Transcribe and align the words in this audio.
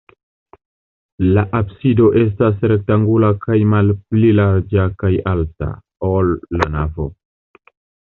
La 1.35 1.43
absido 1.59 2.07
estas 2.21 2.65
rektangula 2.73 3.31
kaj 3.45 3.59
malpli 3.75 4.35
larĝa 4.41 4.89
kaj 5.05 5.15
alta, 5.37 5.73
ol 6.13 6.37
la 6.61 6.75
navo. 6.81 7.13